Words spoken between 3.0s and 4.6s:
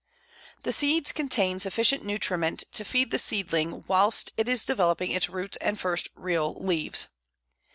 the seedling whilst it